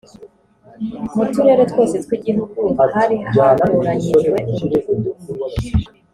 mu 1.15 1.23
turere 1.33 1.63
twose 1.71 1.95
tw 2.03 2.11
igihugu 2.17 2.59
hari 2.93 3.15
hatoranyijwe 3.37 4.35
umudugudu 4.51 5.11
umwe 5.29 5.49